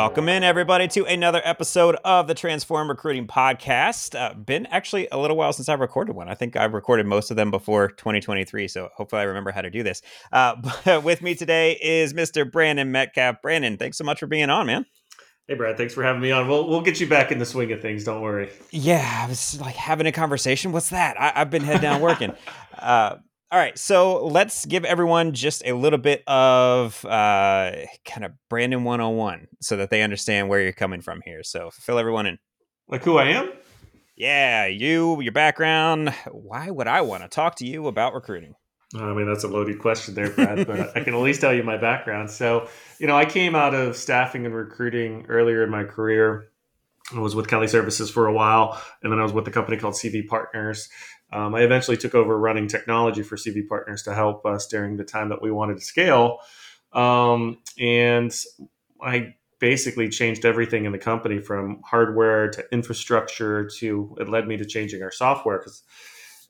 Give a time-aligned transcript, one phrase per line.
[0.00, 4.18] Welcome in, everybody, to another episode of the Transform Recruiting Podcast.
[4.18, 6.26] Uh, been actually a little while since I recorded one.
[6.26, 9.68] I think I've recorded most of them before 2023, so hopefully I remember how to
[9.68, 10.00] do this.
[10.32, 12.50] Uh, but with me today is Mr.
[12.50, 13.42] Brandon Metcalf.
[13.42, 14.86] Brandon, thanks so much for being on, man.
[15.46, 16.48] Hey, Brad, thanks for having me on.
[16.48, 18.04] We'll, we'll get you back in the swing of things.
[18.04, 18.48] Don't worry.
[18.70, 20.72] Yeah, I was like having a conversation.
[20.72, 21.20] What's that?
[21.20, 22.32] I, have been head down working.
[22.78, 23.16] uh,
[23.52, 27.72] all right, so let's give everyone just a little bit of uh,
[28.04, 31.42] kind of Brandon 101 so that they understand where you're coming from here.
[31.42, 32.38] So fill everyone in.
[32.88, 33.50] Like who I am?
[34.16, 36.10] Yeah, you, your background.
[36.30, 38.54] Why would I want to talk to you about recruiting?
[38.94, 41.62] I mean, that's a loaded question there, Brad, but I can at least tell you
[41.62, 42.30] my background.
[42.30, 46.50] So, you know, I came out of staffing and recruiting earlier in my career.
[47.14, 49.76] I was with Kelly Services for a while, and then I was with a company
[49.76, 50.88] called CV Partners.
[51.32, 55.04] Um, I eventually took over running technology for CV Partners to help us during the
[55.04, 56.38] time that we wanted to scale.
[56.92, 58.34] Um, and
[59.00, 64.56] I basically changed everything in the company from hardware to infrastructure to it led me
[64.56, 65.82] to changing our software because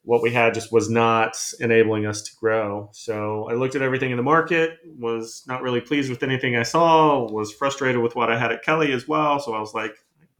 [0.03, 2.89] what we had just was not enabling us to grow.
[2.93, 6.63] So I looked at everything in the market, was not really pleased with anything I
[6.63, 9.41] saw, was frustrated with what I had at Kelly as well.
[9.41, 9.93] So I was like,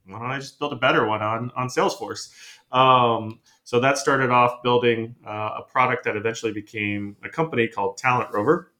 [0.07, 2.31] why don't I just build a better one on on Salesforce?
[2.73, 3.41] Um,
[3.71, 8.29] so that started off building uh, a product that eventually became a company called Talent
[8.33, 8.73] Rover.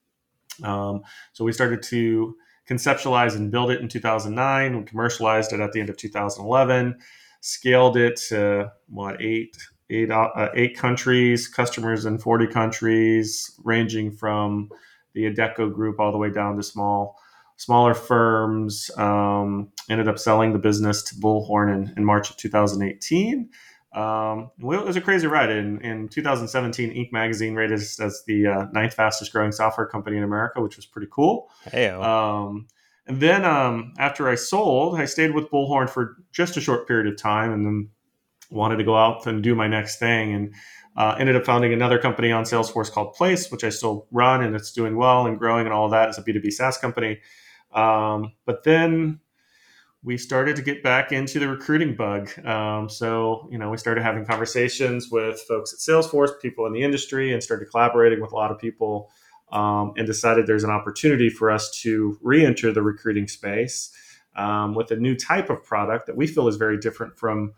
[0.65, 2.35] Um, so we started to
[2.69, 4.77] conceptualize and build it in 2009.
[4.77, 6.99] We commercialized it at the end of 2011,
[7.41, 9.57] scaled it to what eight
[9.91, 14.71] eight uh, eight countries, customers in 40 countries, ranging from
[15.13, 17.17] the Adecco group all the way down to small
[17.59, 18.91] smaller firms.
[18.99, 23.51] Um, ended up selling the business to Bullhorn in, in March of 2018.
[23.93, 25.51] Um, it was a crazy ride.
[25.51, 27.13] In, in 2017, Inc.
[27.13, 30.87] magazine rated us as the uh, ninth fastest growing software company in America, which was
[30.87, 31.51] pretty cool.
[31.65, 32.69] Hey, um,
[33.07, 37.13] and then um, after I sold, I stayed with Bullhorn for just a short period
[37.13, 37.91] of time, and then
[38.51, 40.55] wanted to go out and do my next thing, and
[40.97, 44.55] uh, ended up founding another company on Salesforce called Place, which I still run, and
[44.55, 46.11] it's doing well and growing, and all that.
[46.11, 47.21] It's a B2B SaaS company.
[47.73, 49.21] Um, but then
[50.03, 52.31] we started to get back into the recruiting bug.
[52.47, 56.83] Um, so, you know, we started having conversations with folks at Salesforce, people in the
[56.83, 59.11] industry, and started collaborating with a lot of people
[59.53, 63.91] um, and decided there's an opportunity for us to re enter the recruiting space
[64.37, 67.53] um, with a new type of product that we feel is very different from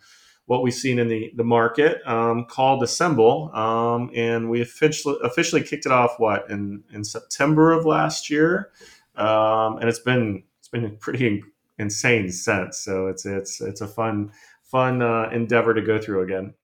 [0.46, 3.54] what we've seen in the, the market um, called Assemble.
[3.54, 8.70] Um, and we officially, officially kicked it off, what, in, in September of last year.
[9.14, 11.44] Um, and it's been, it's been pretty
[11.82, 12.78] insane sense.
[12.78, 14.32] So it's it's it's a fun
[14.62, 16.54] fun uh, endeavor to go through again.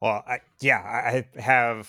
[0.00, 1.88] Well, I, yeah, I have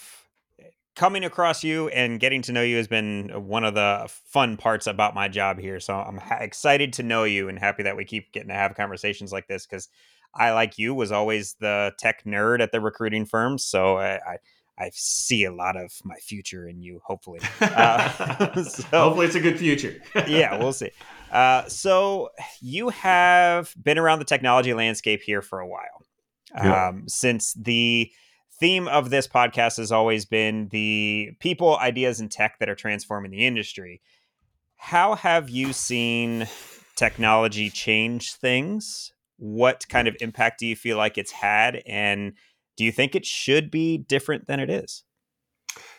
[0.95, 4.85] coming across you and getting to know you has been one of the fun parts
[4.85, 5.79] about my job here.
[5.79, 8.75] So I'm ha- excited to know you and happy that we keep getting to have
[8.75, 9.89] conversations like this because
[10.35, 13.57] I, like you, was always the tech nerd at the recruiting firm.
[13.57, 14.37] So I, I
[14.77, 17.39] I see a lot of my future in you, hopefully.
[17.61, 18.09] Uh,
[18.63, 20.01] so, hopefully, it's a good future.
[20.27, 20.91] yeah, we'll see.
[21.33, 22.29] Uh, so,
[22.61, 26.05] you have been around the technology landscape here for a while.
[26.55, 26.89] Yeah.
[26.89, 28.11] Um, since the
[28.59, 33.31] theme of this podcast has always been the people, ideas, and tech that are transforming
[33.31, 34.01] the industry.
[34.77, 36.47] How have you seen
[36.95, 39.11] technology change things?
[39.37, 41.81] What kind of impact do you feel like it's had?
[41.85, 42.33] And
[42.77, 45.03] do you think it should be different than it is?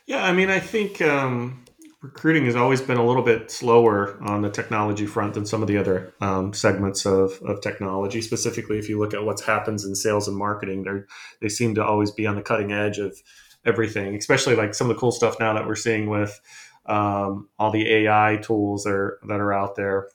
[0.07, 1.65] Yeah, I mean, I think um,
[2.05, 5.69] recruiting has always been a little bit slower on the technology front than some of
[5.69, 8.21] the other um, segments of, of technology.
[8.21, 11.01] Specifically, if you look at what happens in sales and marketing, they
[11.41, 13.17] they seem to always be on the cutting edge of
[13.65, 16.39] everything, especially like some of the cool stuff now that we're seeing with
[16.85, 20.11] um, all the AI tools that are, that are out there.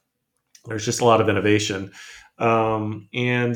[0.66, 1.92] There's just a lot of innovation.
[2.38, 3.56] Um, and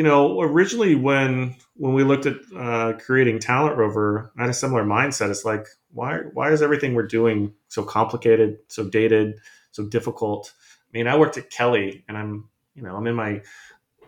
[0.00, 4.54] you know, originally when when we looked at uh, creating Talent Rover, I had a
[4.54, 5.28] similar mindset.
[5.28, 9.40] It's like, why why is everything we're doing so complicated, so dated,
[9.72, 10.54] so difficult?
[10.88, 13.42] I mean, I worked at Kelly, and I'm you know I'm in my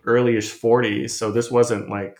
[0.06, 2.18] earlyish 40s, so this wasn't like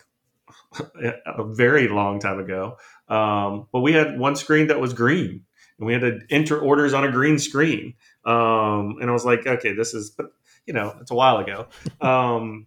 [1.25, 2.77] a very long time ago.
[3.09, 5.47] Um, but we had one screen that was green,
[5.79, 7.95] and we had to enter orders on a green screen.
[8.27, 10.27] Um, and I was like, okay, this is, but
[10.67, 11.69] you know, it's a while ago.
[12.03, 12.67] Um,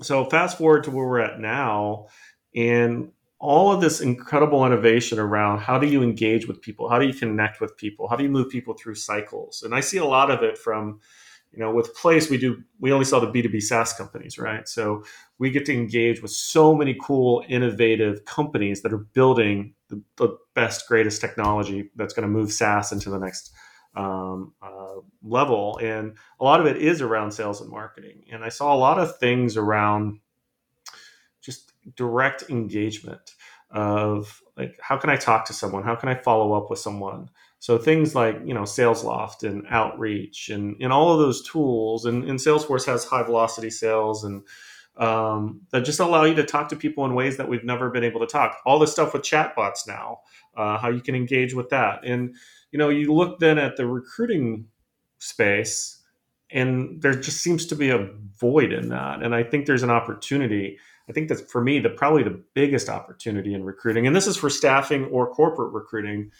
[0.00, 2.06] so fast forward to where we're at now
[2.54, 3.10] and
[3.40, 6.88] all of this incredible innovation around how do you engage with people?
[6.88, 8.08] How do you connect with people?
[8.08, 9.62] How do you move people through cycles?
[9.62, 11.00] And i see a lot of it from
[11.52, 14.68] you know with place we do we only sell to b2b saas companies right?
[14.68, 15.04] So
[15.38, 20.36] we get to engage with so many cool innovative companies that are building the, the
[20.54, 23.52] best greatest technology that's going to move saas into the next
[23.94, 25.78] um, uh, level.
[25.82, 28.24] And a lot of it is around sales and marketing.
[28.30, 30.20] And I saw a lot of things around
[31.40, 33.34] just direct engagement
[33.70, 35.82] of like, how can I talk to someone?
[35.82, 37.28] How can I follow up with someone?
[37.60, 42.24] So things like you know SalesLoft and Outreach and, and all of those tools and,
[42.24, 44.42] and Salesforce has high velocity sales and
[44.98, 48.04] um, that just allow you to talk to people in ways that we've never been
[48.04, 48.58] able to talk.
[48.66, 50.20] All this stuff with chatbots now,
[50.56, 52.04] uh, how you can engage with that.
[52.04, 52.34] And
[52.72, 54.66] you know, you look then at the recruiting
[55.18, 56.02] space,
[56.50, 58.10] and there just seems to be a
[58.40, 59.22] void in that.
[59.22, 60.78] And I think there's an opportunity.
[61.08, 64.36] I think that's for me the probably the biggest opportunity in recruiting, and this is
[64.36, 66.32] for staffing or corporate recruiting,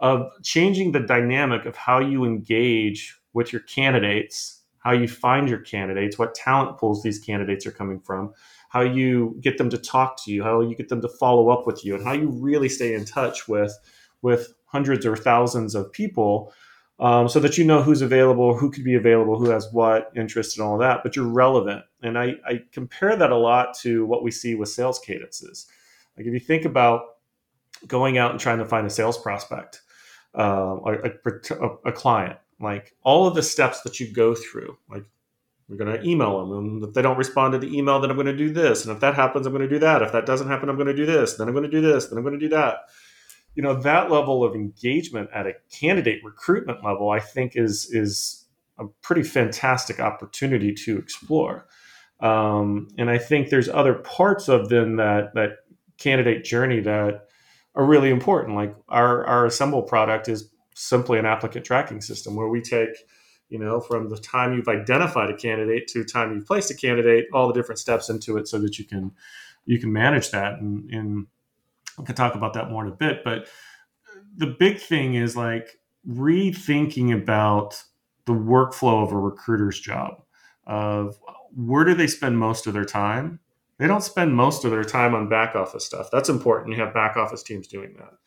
[0.00, 5.60] of changing the dynamic of how you engage with your candidates how you find your
[5.60, 8.32] candidates, what talent pools these candidates are coming from,
[8.70, 11.66] how you get them to talk to you, how you get them to follow up
[11.66, 13.72] with you, and how you really stay in touch with
[14.22, 16.52] with hundreds or thousands of people,
[16.98, 20.58] um, so that you know who's available, who could be available, who has what interest,
[20.58, 21.02] and all that.
[21.02, 24.68] But you're relevant, and I, I compare that a lot to what we see with
[24.68, 25.66] sales cadences.
[26.16, 27.02] Like if you think about
[27.86, 29.82] going out and trying to find a sales prospect,
[30.38, 35.04] uh, a, a, a client like all of the steps that you go through like
[35.68, 38.16] we're going to email them and if they don't respond to the email then i'm
[38.16, 40.26] going to do this and if that happens i'm going to do that if that
[40.26, 42.24] doesn't happen i'm going to do this then i'm going to do this then i'm
[42.24, 42.80] going to do that.
[43.56, 48.46] You know that level of engagement at a candidate recruitment level i think is is
[48.78, 51.66] a pretty fantastic opportunity to explore.
[52.20, 55.50] Um, and i think there's other parts of then that that
[55.98, 57.26] candidate journey that
[57.74, 62.48] are really important like our our assemble product is simply an applicant tracking system where
[62.48, 63.04] we take
[63.50, 67.26] you know from the time you've identified a candidate to time you've placed a candidate
[67.34, 69.12] all the different steps into it so that you can
[69.66, 70.54] you can manage that.
[70.54, 71.26] And, and
[71.98, 73.46] we can talk about that more in a bit but
[74.36, 77.82] the big thing is like rethinking about
[78.24, 80.22] the workflow of a recruiter's job
[80.66, 81.18] of
[81.54, 83.40] where do they spend most of their time?
[83.78, 86.10] They don't spend most of their time on back office stuff.
[86.12, 86.76] That's important.
[86.76, 88.19] You have back office teams doing that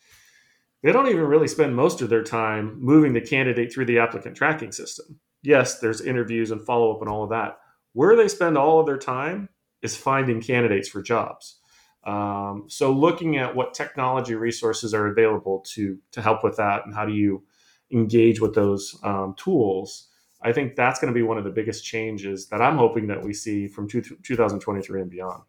[0.84, 4.36] they don't even really spend most of their time moving the candidate through the applicant
[4.36, 5.18] tracking system.
[5.42, 7.56] Yes, there's interviews and follow up and all of that.
[7.94, 9.48] Where they spend all of their time
[9.80, 11.58] is finding candidates for jobs.
[12.04, 16.94] Um, so, looking at what technology resources are available to to help with that, and
[16.94, 17.44] how do you
[17.90, 20.10] engage with those um, tools,
[20.42, 23.22] I think that's going to be one of the biggest changes that I'm hoping that
[23.22, 25.44] we see from two, 2023 and beyond.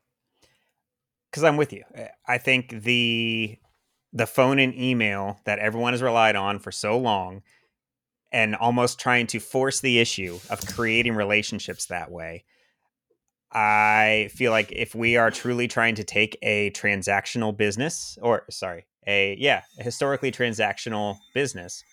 [1.30, 1.84] Because I'm with you.
[2.26, 3.60] I think the
[4.14, 7.42] the phone and email that everyone has relied on for so long
[8.32, 12.44] and almost trying to force the issue of creating relationships that way.
[13.52, 18.86] I feel like if we are truly trying to take a transactional business or sorry,
[19.08, 21.84] a yeah, a historically transactional business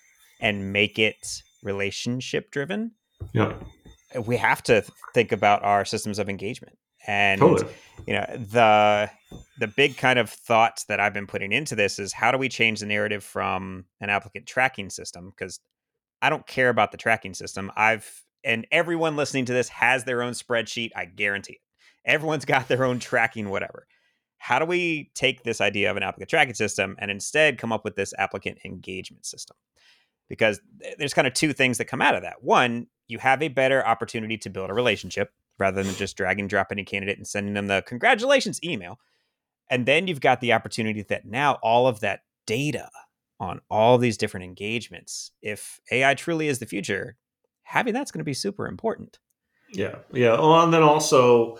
[0.41, 2.93] and make it relationship driven,
[3.33, 3.53] yeah.
[4.27, 6.77] we have to think about our systems of engagement
[7.07, 7.73] and totally.
[8.07, 9.11] you know the
[9.59, 12.49] the big kind of thoughts that i've been putting into this is how do we
[12.49, 15.31] change the narrative from an applicant tracking system?
[15.31, 15.61] Because
[16.21, 17.71] i don't care about the tracking system.
[17.77, 21.61] I've and everyone listening to this has their own spreadsheet i guarantee it.
[22.05, 23.87] Everyone's got their own tracking whatever.
[24.39, 27.85] How do we take this idea of an applicant tracking system and instead come up
[27.85, 29.57] with this applicant engagement system?
[30.29, 30.61] Because
[30.99, 32.43] there's kind of two things that come out of that.
[32.43, 36.49] One you have a better opportunity to build a relationship rather than just drag and
[36.49, 38.99] drop any candidate and sending them the congratulations email.
[39.73, 42.91] And then you've got the opportunity that now all of that data
[43.41, 47.17] on all these different engagements, if AI truly is the future,
[47.63, 49.19] having that's going to be super important.
[49.73, 49.97] Yeah.
[50.13, 50.33] Yeah.
[50.33, 51.57] Well, and then also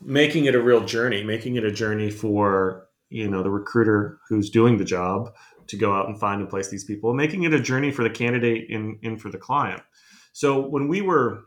[0.00, 4.48] making it a real journey, making it a journey for, you know, the recruiter who's
[4.48, 5.34] doing the job
[5.66, 8.10] to go out and find and place these people, making it a journey for the
[8.10, 9.82] candidate and, and for the client.
[10.32, 11.46] So when we were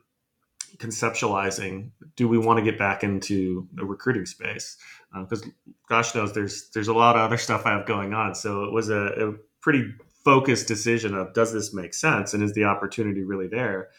[0.77, 4.77] conceptualizing do we want to get back into the recruiting space?
[5.13, 5.49] Because uh,
[5.87, 8.35] gosh knows there's there's a lot of other stuff i have going on.
[8.35, 12.53] So it was a, a, pretty focused decision of does this make sense and is
[12.53, 13.89] the opportunity really there?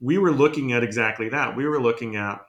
[0.00, 1.56] We were looking at exactly that.
[1.56, 2.40] We were looking at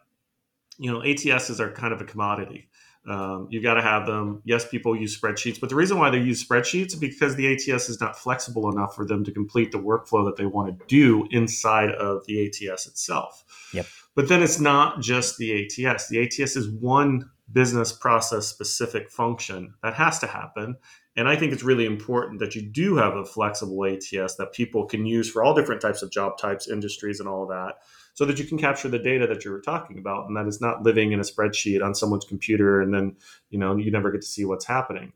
[0.78, 2.70] you know ATSs are kind of a commodity
[3.08, 4.42] um, you've got to have them.
[4.46, 7.90] Yes, people use spreadsheets, but the reason why they use spreadsheets is because the ATS
[7.90, 11.28] is not flexible enough for them to complete the workflow that they want to do
[11.32, 13.44] inside of the ATS itself.
[13.74, 13.88] Yep.
[14.16, 16.10] But then it's not just the ATS.
[16.10, 20.76] The ATS is one business process specific function that has to happen.
[21.18, 24.86] And I think it's really important that you do have a flexible ATS that people
[24.86, 27.80] can use for all different types of job types, industries, and all of that
[28.14, 30.62] so that you can capture the data that you were talking about and that is
[30.62, 33.16] not living in a spreadsheet on someone's computer and then
[33.50, 35.12] you know you never get to see what's happening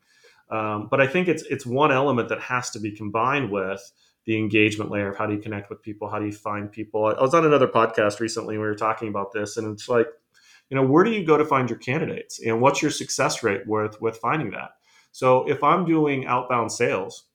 [0.50, 3.92] um, but i think it's it's one element that has to be combined with
[4.26, 7.06] the engagement layer of how do you connect with people, how do you find people.
[7.06, 8.58] I was on another podcast recently.
[8.58, 10.08] We were talking about this, and it's like,
[10.70, 13.68] you know, where do you go to find your candidates, and what's your success rate
[13.68, 14.72] with with finding that?
[15.12, 17.26] So if I'm doing outbound sales,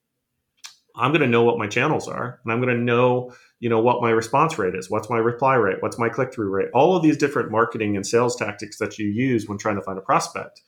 [0.97, 3.81] I'm going to know what my channels are, and I'm going to know, you know,
[3.81, 6.97] what my response rate is, what's my reply rate, what's my click through rate, all
[6.97, 10.03] of these different marketing and sales tactics that you use when trying to find a
[10.03, 10.63] prospect.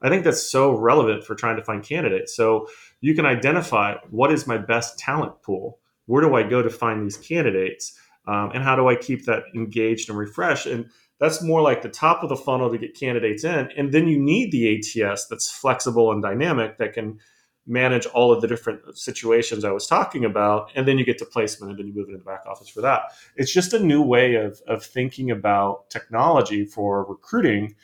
[0.00, 2.36] I think that's so relevant for trying to find candidates.
[2.36, 2.68] So
[3.00, 5.80] you can identify what is my best talent pool.
[6.06, 7.98] Where do I go to find these candidates?
[8.28, 10.66] Um, and how do I keep that engaged and refreshed?
[10.66, 10.86] And
[11.18, 13.70] that's more like the top of the funnel to get candidates in.
[13.76, 17.18] And then you need the ATS that's flexible and dynamic that can
[17.66, 20.70] manage all of the different situations I was talking about.
[20.74, 22.80] And then you get to placement and then you move into the back office for
[22.82, 23.12] that.
[23.36, 27.74] It's just a new way of, of thinking about technology for recruiting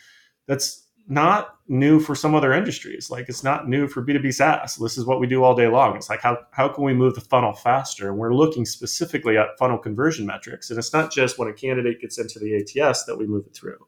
[0.46, 3.10] that's not new for some other industries.
[3.10, 4.76] Like it's not new for B2B SaaS.
[4.76, 5.96] This is what we do all day long.
[5.96, 8.08] It's like how, how can we move the funnel faster?
[8.08, 10.70] And we're looking specifically at funnel conversion metrics.
[10.70, 13.54] And it's not just when a candidate gets into the ATS that we move it
[13.54, 13.78] through.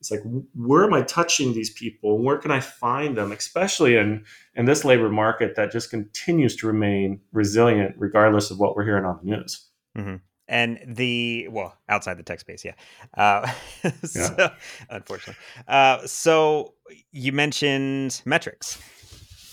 [0.00, 0.20] It's like
[0.54, 2.22] where am I touching these people?
[2.22, 3.32] Where can I find them?
[3.32, 4.24] Especially in
[4.54, 9.04] in this labor market that just continues to remain resilient regardless of what we're hearing
[9.04, 9.66] on the news.
[9.96, 10.16] Mm-hmm
[10.48, 12.72] and the well outside the tech space yeah,
[13.16, 13.46] uh,
[14.04, 14.54] so, yeah.
[14.90, 16.74] unfortunately uh, so
[17.12, 18.80] you mentioned metrics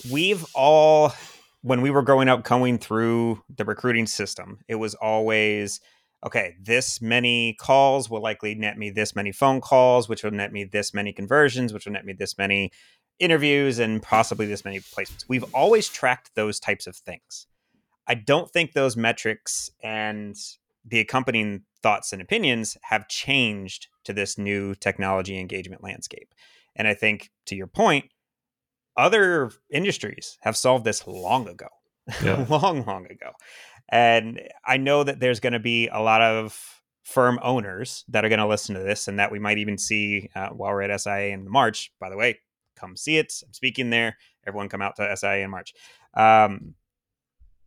[0.10, 1.14] we've all
[1.62, 5.82] when we were growing up going through the recruiting system it was always
[6.25, 10.51] okay this many calls will likely net me this many phone calls which will net
[10.51, 12.72] me this many conversions which will net me this many
[13.20, 17.48] interviews and possibly this many placements we've always tracked those types of things
[18.08, 20.36] I don't think those metrics and
[20.86, 26.34] the accompanying thoughts and opinions have changed to this new technology engagement landscape.
[26.75, 28.05] And I think to your point,
[28.96, 31.67] other industries have solved this long ago,
[32.24, 32.46] yeah.
[32.50, 33.32] long, long ago.
[33.89, 38.30] And I know that there's going to be a lot of firm owners that are
[38.30, 41.00] going to listen to this and that we might even see uh, while we're at
[41.00, 41.92] SIA in March.
[42.00, 42.39] By the way,
[42.75, 43.34] come see it.
[43.46, 44.18] I'm speaking there.
[44.48, 45.74] Everyone come out to SIA in March.
[46.15, 46.74] Um,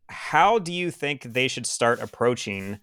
[0.09, 2.79] how do you think they should start approaching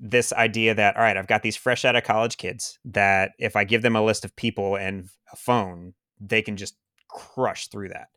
[0.00, 3.54] this idea that all right i've got these fresh out of college kids that if
[3.54, 6.76] i give them a list of people and a phone they can just
[7.08, 8.08] crush through that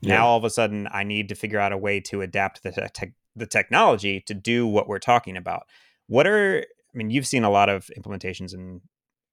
[0.00, 0.16] yeah.
[0.16, 2.90] now all of a sudden i need to figure out a way to adapt the,
[2.94, 5.64] te- the technology to do what we're talking about
[6.06, 8.80] what are i mean you've seen a lot of implementations and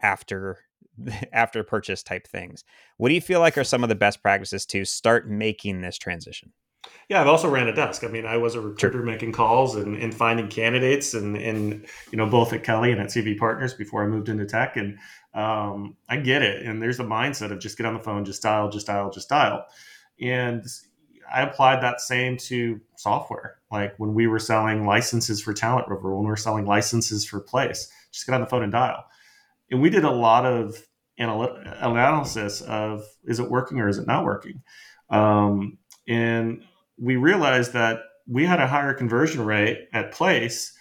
[0.02, 0.60] after
[1.34, 2.64] after purchase type things
[2.98, 5.98] what do you feel like are some of the best practices to start making this
[5.98, 6.52] transition
[7.10, 8.04] yeah, I've also ran a desk.
[8.04, 9.04] I mean, I was a recruiter sure.
[9.06, 13.10] making calls and, and finding candidates, and, and you know both at Kelly and at
[13.10, 14.78] CV Partners before I moved into tech.
[14.78, 14.98] And
[15.34, 16.66] um, I get it.
[16.66, 19.30] And there's a mindset of just get on the phone, just dial, just dial, just
[19.30, 19.66] dial.
[20.20, 20.66] And
[21.34, 23.58] I applied that same to software.
[23.72, 27.40] Like when we were selling licenses for Talent Rover, when we were selling licenses for
[27.40, 29.06] Place, just get on the phone and dial.
[29.70, 30.78] And we did a lot of
[31.18, 34.62] analysis of is it working or is it not working.
[35.10, 36.64] Um, and
[36.98, 40.74] we realized that we had a higher conversion rate at place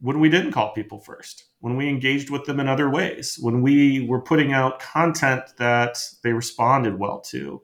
[0.00, 3.60] when we didn't call people first, when we engaged with them in other ways, when
[3.60, 7.60] we were putting out content that they responded well to.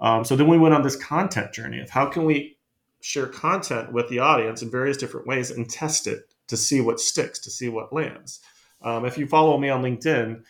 [0.00, 2.56] Um, so then we went on this content journey of how can we
[3.00, 7.00] share content with the audience in various different ways and test it to see what
[7.00, 8.40] sticks, to see what lands.
[8.82, 10.42] Um, if you follow me on LinkedIn,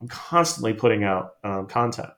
[0.00, 2.10] I'm constantly putting out um, content.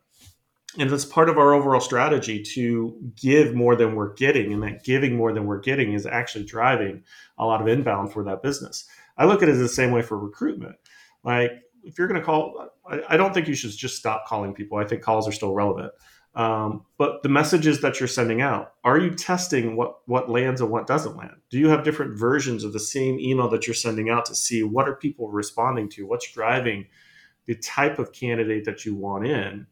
[0.78, 4.84] And it's part of our overall strategy to give more than we're getting and that
[4.84, 7.04] giving more than we're getting is actually driving
[7.36, 8.86] a lot of inbound for that business.
[9.18, 10.76] I look at it the same way for recruitment.
[11.24, 11.52] Like
[11.84, 14.78] if you're going to call I, don't think you should just stop calling people.
[14.78, 15.92] I think calls are still relevant
[16.34, 20.70] um, but the messages that you're sending out are you testing what what lands and
[20.70, 24.08] what doesn't land do you have different versions of the same email that you're sending
[24.08, 26.86] out to see what are people responding to what's driving
[27.46, 29.66] the type of candidate that you want in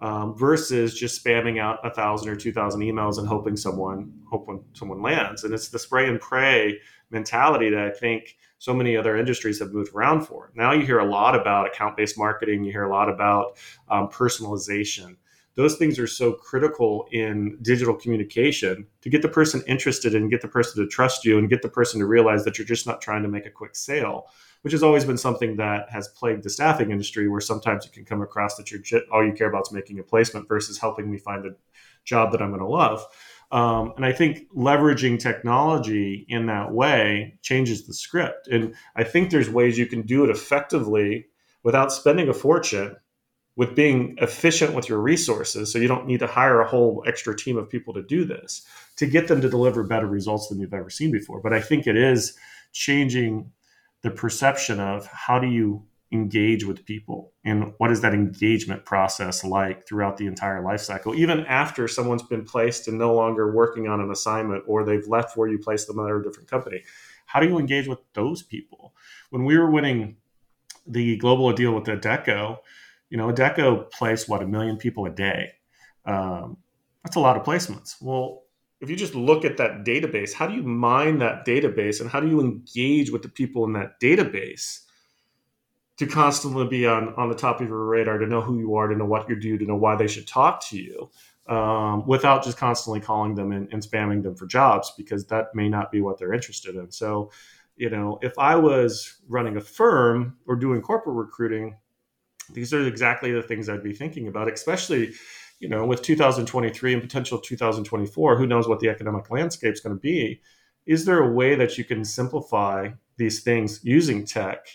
[0.00, 4.64] um, versus just spamming out a thousand or two thousand emails and hoping someone hoping
[4.72, 5.44] someone lands.
[5.44, 6.78] And it's the spray and pray
[7.10, 10.52] mentality that I think so many other industries have moved around for.
[10.54, 12.64] Now you hear a lot about account based marketing.
[12.64, 15.16] You hear a lot about um, personalization.
[15.56, 20.40] Those things are so critical in digital communication to get the person interested and get
[20.40, 23.00] the person to trust you and get the person to realize that you're just not
[23.00, 24.26] trying to make a quick sale
[24.62, 28.04] which has always been something that has plagued the staffing industry, where sometimes it can
[28.04, 31.18] come across that you're all you care about is making a placement versus helping me
[31.18, 31.54] find a
[32.04, 33.06] job that I'm going to love.
[33.52, 38.48] Um, and I think leveraging technology in that way changes the script.
[38.48, 41.26] And I think there's ways you can do it effectively
[41.62, 42.96] without spending a fortune
[43.60, 47.36] with being efficient with your resources so you don't need to hire a whole extra
[47.36, 50.72] team of people to do this to get them to deliver better results than you've
[50.72, 51.42] ever seen before.
[51.42, 52.38] But i think it is
[52.72, 53.52] changing
[54.00, 59.44] the perception of how do you engage with people and what is that engagement process
[59.44, 63.88] like throughout the entire life cycle even after someone's been placed and no longer working
[63.88, 66.82] on an assignment or they've left where you placed them at a different company.
[67.26, 68.94] How do you engage with those people?
[69.28, 70.16] When we were winning
[70.86, 72.60] the global deal with Adecco,
[73.10, 75.50] you know, Adecco placed what a million people a day.
[76.06, 76.56] Um,
[77.04, 77.96] that's a lot of placements.
[78.00, 78.44] Well,
[78.80, 82.20] if you just look at that database, how do you mine that database and how
[82.20, 84.80] do you engage with the people in that database
[85.98, 88.88] to constantly be on, on the top of your radar, to know who you are,
[88.88, 91.10] to know what you do, to know why they should talk to you
[91.46, 95.68] um, without just constantly calling them and, and spamming them for jobs because that may
[95.68, 96.90] not be what they're interested in.
[96.90, 97.30] So,
[97.76, 101.76] you know, if I was running a firm or doing corporate recruiting,
[102.52, 105.12] these are exactly the things I'd be thinking about, especially,
[105.58, 109.96] you know, with 2023 and potential 2024, who knows what the economic landscape is going
[109.96, 110.40] to be.
[110.86, 114.66] Is there a way that you can simplify these things using tech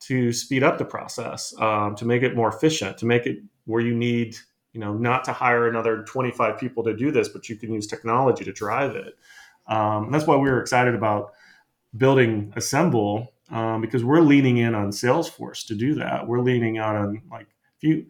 [0.00, 3.82] to speed up the process, um, to make it more efficient, to make it where
[3.82, 4.36] you need,
[4.72, 7.86] you know, not to hire another 25 people to do this, but you can use
[7.86, 9.14] technology to drive it.
[9.66, 11.32] Um, that's why we were excited about
[11.96, 16.26] building Assemble um, because we're leaning in on Salesforce to do that.
[16.26, 18.06] We're leaning out on like if you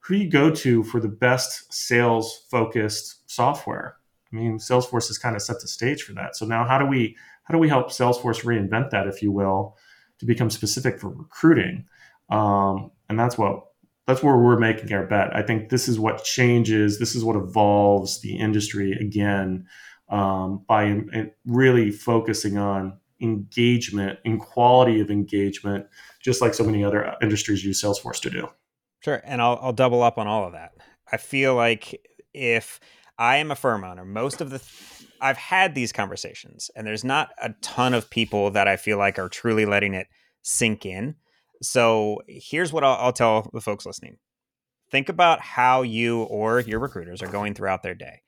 [0.00, 3.96] who you go to for the best sales focused software.
[4.32, 6.36] I mean, Salesforce has kind of set the stage for that.
[6.36, 9.76] So now how do we how do we help Salesforce reinvent that, if you will,
[10.18, 11.86] to become specific for recruiting?
[12.28, 13.66] Um, and that's what
[14.06, 15.34] that's where we're making our bet.
[15.34, 16.98] I think this is what changes.
[16.98, 19.66] This is what evolves the industry again
[20.08, 21.02] um, by
[21.44, 25.86] really focusing on engagement and quality of engagement,
[26.20, 28.48] just like so many other industries use Salesforce to do.
[29.02, 29.20] Sure.
[29.24, 30.72] And I'll, I'll double up on all of that.
[31.10, 32.00] I feel like
[32.34, 32.80] if
[33.18, 37.04] I am a firm owner, most of the, th- I've had these conversations and there's
[37.04, 40.08] not a ton of people that I feel like are truly letting it
[40.42, 41.14] sink in.
[41.62, 44.18] So here's what I'll, I'll tell the folks listening
[44.90, 48.20] think about how you or your recruiters are going throughout their day.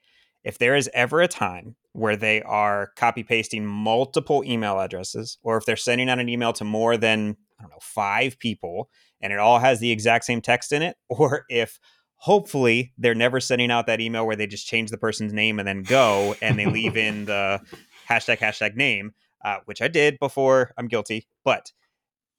[0.45, 5.57] If there is ever a time where they are copy pasting multiple email addresses, or
[5.57, 8.89] if they're sending out an email to more than, I don't know, five people
[9.21, 11.79] and it all has the exact same text in it, or if
[12.17, 15.67] hopefully they're never sending out that email where they just change the person's name and
[15.67, 17.61] then go and they leave in the
[18.09, 19.13] hashtag, hashtag name,
[19.45, 20.73] uh, which I did before.
[20.77, 21.73] I'm guilty, but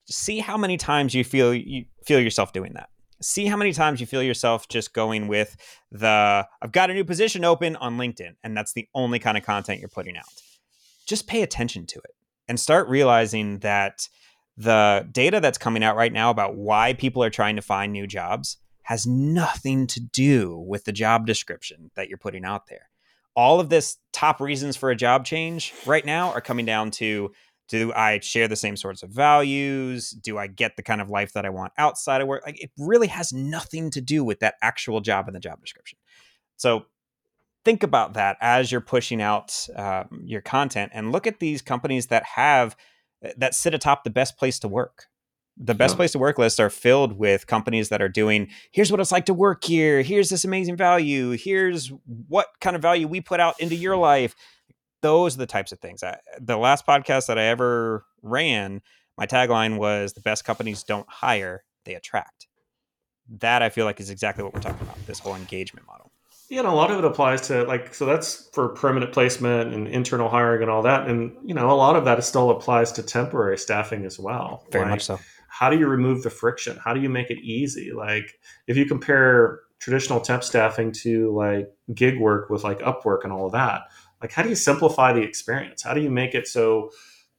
[0.06, 2.90] see how many times you feel you feel yourself doing that
[3.22, 5.56] see how many times you feel yourself just going with
[5.92, 9.44] the I've got a new position open on LinkedIn and that's the only kind of
[9.44, 10.26] content you're putting out.
[11.06, 12.16] Just pay attention to it
[12.48, 14.08] and start realizing that
[14.58, 18.06] the data that's coming out right now about why people are trying to find new
[18.06, 22.90] jobs has nothing to do with the job description that you're putting out there.
[23.36, 27.32] All of this top reasons for a job change right now are coming down to
[27.70, 30.10] do I share the same sorts of values?
[30.10, 32.44] Do I get the kind of life that I want outside of work?
[32.46, 35.98] Like it really has nothing to do with that actual job in the job description.
[36.58, 36.88] So
[37.64, 42.08] think about that as you're pushing out uh, your content and look at these companies
[42.08, 42.76] that have
[43.24, 45.06] eh, that sit atop the best place to work.
[45.62, 45.98] The best yeah.
[45.98, 49.26] place to work lists are filled with companies that are doing here's what it's like
[49.26, 51.92] to work here, here's this amazing value, here's
[52.28, 54.36] what kind of value we put out into your life
[55.02, 56.04] those are the types of things.
[56.04, 58.82] I, the last podcast that I ever ran,
[59.18, 62.48] my tagline was the best companies don't hire, they attract.
[63.40, 66.12] That I feel like is exactly what we're talking about, this whole engagement model.
[66.50, 69.88] Yeah, and a lot of it applies to like so that's for permanent placement and
[69.88, 71.08] internal hiring and all that.
[71.08, 74.66] And you know, a lot of that still applies to temporary staffing as well.
[74.72, 75.20] Very like, much so.
[75.48, 76.80] How do you remove the friction?
[76.84, 77.92] How do you make it easy?
[77.92, 83.32] Like if you compare traditional temp staffing to like gig work with like Upwork and
[83.32, 83.84] all of that,
[84.22, 85.82] like how do you simplify the experience?
[85.82, 86.92] How do you make it so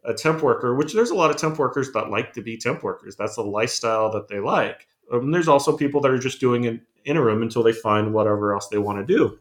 [0.04, 2.82] a temp worker which there's a lot of temp workers that like to be temp
[2.82, 3.16] workers.
[3.16, 4.86] That's a lifestyle that they like.
[5.10, 8.54] And um, there's also people that are just doing an interim until they find whatever
[8.54, 9.38] else they want to do.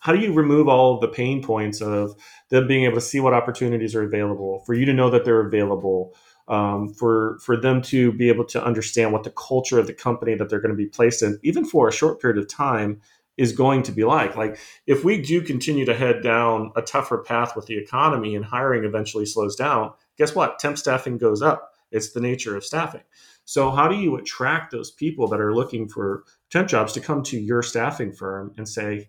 [0.00, 2.16] How do you remove all of the pain points of
[2.48, 5.46] them being able to see what opportunities are available for you to know that they're
[5.46, 6.14] available
[6.48, 10.34] um, for for them to be able to understand what the culture of the company
[10.34, 13.00] that they're going to be placed in even for a short period of time
[13.42, 14.36] is going to be like.
[14.36, 18.44] Like, if we do continue to head down a tougher path with the economy and
[18.44, 20.60] hiring eventually slows down, guess what?
[20.60, 21.72] Temp staffing goes up.
[21.90, 23.02] It's the nature of staffing.
[23.44, 27.24] So, how do you attract those people that are looking for temp jobs to come
[27.24, 29.08] to your staffing firm and say,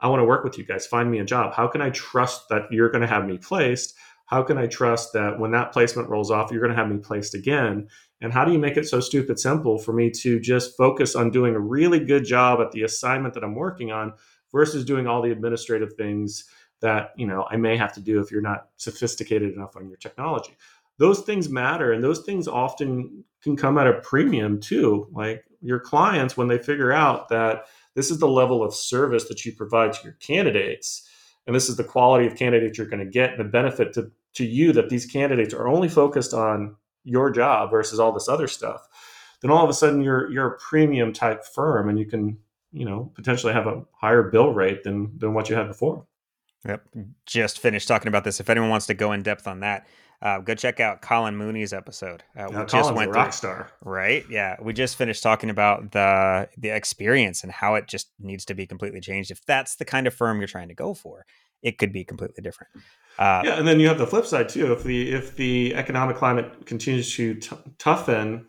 [0.00, 1.54] I want to work with you guys, find me a job?
[1.54, 3.94] How can I trust that you're going to have me placed?
[4.28, 6.98] How can I trust that when that placement rolls off, you're going to have me
[6.98, 7.88] placed again?
[8.20, 11.30] And how do you make it so stupid simple for me to just focus on
[11.30, 14.12] doing a really good job at the assignment that I'm working on
[14.52, 16.44] versus doing all the administrative things
[16.80, 19.96] that you know I may have to do if you're not sophisticated enough on your
[19.96, 20.56] technology.
[20.98, 25.08] Those things matter, and those things often can come at a premium too.
[25.10, 27.64] Like your clients, when they figure out that
[27.94, 31.08] this is the level of service that you provide to your candidates,
[31.46, 34.10] and this is the quality of candidates you're going to get, and the benefit to,
[34.34, 38.46] to you that these candidates are only focused on your job versus all this other
[38.46, 38.86] stuff,
[39.40, 42.38] then all of a sudden you're you're a premium type firm, and you can
[42.72, 46.06] you know potentially have a higher bill rate than than what you had before.
[46.66, 46.88] Yep.
[47.24, 48.40] Just finished talking about this.
[48.40, 49.86] If anyone wants to go in depth on that,
[50.20, 52.24] uh, go check out Colin Mooney's episode.
[52.36, 54.24] Uh, we just went a rock star, right?
[54.28, 58.54] Yeah, we just finished talking about the the experience and how it just needs to
[58.54, 59.30] be completely changed.
[59.30, 61.24] If that's the kind of firm you're trying to go for,
[61.62, 62.72] it could be completely different.
[63.18, 64.72] Uh, yeah, and then you have the flip side too.
[64.72, 68.46] If the if the economic climate continues to t- toughen,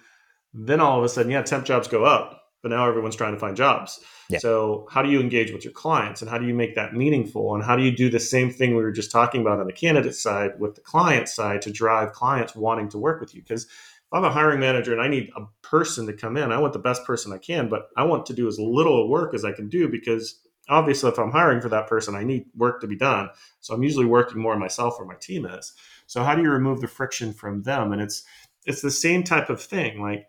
[0.53, 3.39] then all of a sudden, yeah, temp jobs go up but now everyone's trying to
[3.39, 3.99] find jobs.
[4.29, 4.39] Yeah.
[4.39, 7.55] So how do you engage with your clients and how do you make that meaningful?
[7.55, 9.73] And how do you do the same thing we were just talking about on the
[9.73, 13.41] candidate side with the client side to drive clients wanting to work with you?
[13.41, 16.59] Because if I'm a hiring manager and I need a person to come in, I
[16.59, 19.45] want the best person I can, but I want to do as little work as
[19.45, 22.87] I can do because obviously if I'm hiring for that person, I need work to
[22.87, 23.29] be done.
[23.59, 25.73] So I'm usually working more myself or my team is.
[26.07, 27.91] So how do you remove the friction from them?
[27.91, 28.23] And it's
[28.65, 30.01] it's the same type of thing.
[30.01, 30.27] Like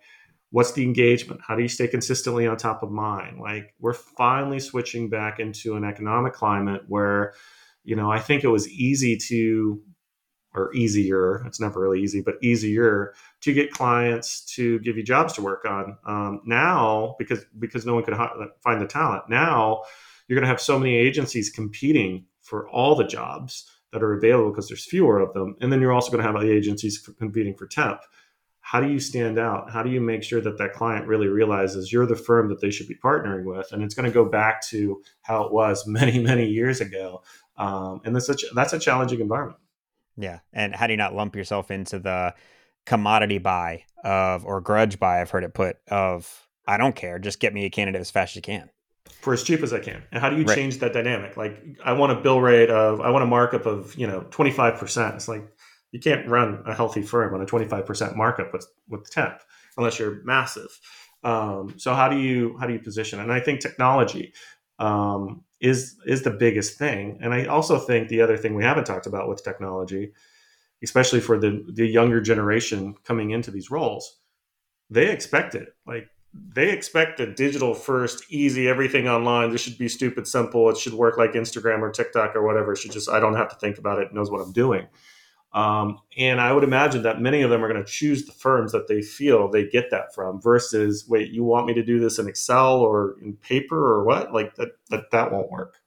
[0.50, 1.40] what's the engagement?
[1.46, 3.40] How do you stay consistently on top of mind?
[3.40, 7.34] Like we're finally switching back into an economic climate where
[7.84, 9.80] you know i think it was easy to
[10.52, 15.32] or easier it's never really easy but easier to get clients to give you jobs
[15.32, 15.96] to work on.
[16.04, 18.16] Um, now because because no one could
[18.62, 19.82] find the talent now
[20.28, 24.50] you're going to have so many agencies competing for all the jobs that are available
[24.50, 27.54] because there's fewer of them and then you're also going to have the agencies competing
[27.54, 28.00] for temp
[28.70, 29.68] how do you stand out?
[29.68, 32.70] How do you make sure that that client really realizes you're the firm that they
[32.70, 33.72] should be partnering with?
[33.72, 37.24] And it's going to go back to how it was many, many years ago.
[37.56, 39.58] Um, and that's such that's a challenging environment.
[40.16, 42.32] Yeah, and how do you not lump yourself into the
[42.86, 45.20] commodity buy of or grudge buy?
[45.20, 48.32] I've heard it put of I don't care, just get me a candidate as fast
[48.32, 48.70] as you can
[49.20, 50.02] for as cheap as I can.
[50.12, 50.56] And how do you right.
[50.56, 51.36] change that dynamic?
[51.36, 54.50] Like I want a bill rate of I want a markup of you know twenty
[54.50, 55.16] five percent.
[55.16, 55.44] It's like
[55.92, 59.40] you can't run a healthy firm on a 25% markup with with temp
[59.76, 60.68] unless you're massive.
[61.22, 63.20] Um, so how do you how do you position?
[63.20, 64.32] And I think technology
[64.78, 67.18] um, is is the biggest thing.
[67.22, 70.12] And I also think the other thing we haven't talked about with technology,
[70.82, 74.18] especially for the the younger generation coming into these roles,
[74.88, 75.74] they expect it.
[75.86, 79.50] Like they expect a digital first, easy, everything online.
[79.50, 80.70] This should be stupid simple.
[80.70, 82.72] It should work like Instagram or TikTok or whatever.
[82.72, 84.06] It should just I don't have to think about it.
[84.08, 84.86] it knows what I'm doing.
[85.52, 88.72] Um, and I would imagine that many of them are going to choose the firms
[88.72, 92.18] that they feel they get that from versus, wait, you want me to do this
[92.18, 94.32] in Excel or in paper or what?
[94.32, 95.78] Like that, that, that won't work.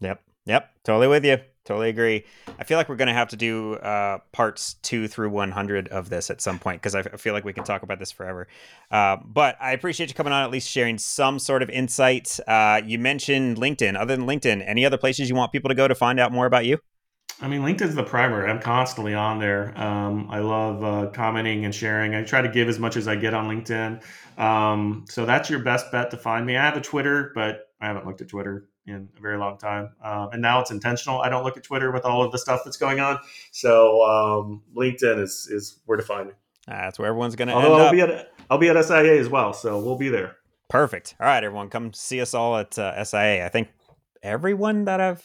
[0.00, 0.22] Yep.
[0.46, 0.70] Yep.
[0.84, 1.38] Totally with you.
[1.68, 2.24] Totally agree.
[2.58, 6.08] I feel like we're going to have to do uh, parts two through 100 of
[6.08, 8.48] this at some point because I feel like we can talk about this forever.
[8.90, 12.40] Uh, but I appreciate you coming on, at least sharing some sort of insight.
[12.48, 14.00] Uh, you mentioned LinkedIn.
[14.00, 16.46] Other than LinkedIn, any other places you want people to go to find out more
[16.46, 16.78] about you?
[17.40, 18.50] I mean, LinkedIn's the primary.
[18.50, 19.72] I'm constantly on there.
[19.80, 22.14] Um, I love uh, commenting and sharing.
[22.14, 24.02] I try to give as much as I get on LinkedIn.
[24.40, 26.56] Um, so that's your best bet to find me.
[26.56, 29.90] I have a Twitter, but I haven't looked at Twitter in a very long time.
[30.02, 31.20] Um, and now it's intentional.
[31.20, 33.18] I don't look at Twitter with all of the stuff that's going on.
[33.52, 36.34] So um, LinkedIn is is where to find me.
[36.66, 37.54] That's where everyone's going to.
[37.54, 37.92] Although I'll up.
[37.92, 40.36] be at I'll be at SIA as well, so we'll be there.
[40.68, 41.14] Perfect.
[41.20, 43.44] All right, everyone, come see us all at uh, SIA.
[43.44, 43.68] I think
[44.22, 45.24] everyone that I've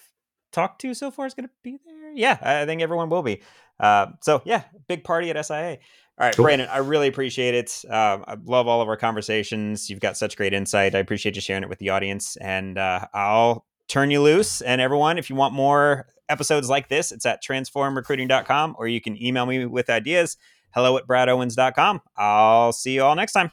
[0.51, 3.41] talked to so far is going to be there yeah, I think everyone will be.
[3.79, 5.77] Uh, so yeah, big party at SIA.
[6.19, 6.45] All right, cool.
[6.45, 7.83] Brandon, I really appreciate it.
[7.89, 9.89] Um, I love all of our conversations.
[9.89, 10.93] You've got such great insight.
[10.93, 14.61] I appreciate you sharing it with the audience, and uh, I'll turn you loose.
[14.61, 19.21] And everyone, if you want more episodes like this, it's at transformrecruiting.com, or you can
[19.21, 20.37] email me with ideas.
[20.71, 22.01] Hello at bradowens.com.
[22.15, 23.51] I'll see you all next time.